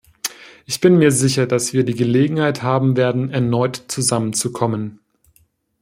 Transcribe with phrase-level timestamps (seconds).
[0.65, 4.99] Ich bin mir sicher, dass wir die Gelegenheit haben werden, erneut zusammenzukommen.